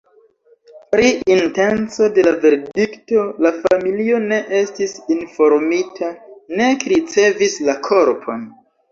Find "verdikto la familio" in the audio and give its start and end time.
2.45-4.21